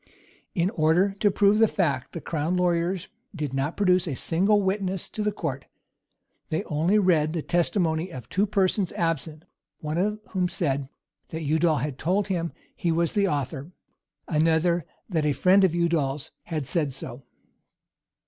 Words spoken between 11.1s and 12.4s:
that Udal had told